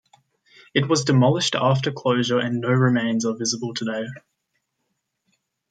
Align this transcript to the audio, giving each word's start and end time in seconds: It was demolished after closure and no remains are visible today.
It 0.73 0.89
was 0.89 1.03
demolished 1.03 1.53
after 1.53 1.91
closure 1.91 2.39
and 2.39 2.59
no 2.59 2.69
remains 2.69 3.23
are 3.23 3.37
visible 3.37 3.75
today. 3.75 4.07